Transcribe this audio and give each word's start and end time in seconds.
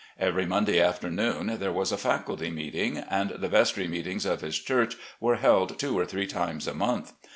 Every 0.19 0.47
Monday 0.47 0.81
afternoon 0.81 1.59
there 1.59 1.71
was 1.71 1.91
a 1.91 1.95
faculty 1.97 2.49
meeting, 2.49 2.97
and 3.11 3.29
the 3.29 3.47
vestiy 3.49 3.87
meetings 3.87 4.25
of 4.25 4.41
his 4.41 4.57
church 4.57 4.97
were 5.19 5.35
held 5.35 5.77
two 5.77 5.95
or 5.95 6.07
three 6.07 6.25
times 6.25 6.67
a 6.67 6.73
month. 6.73 7.13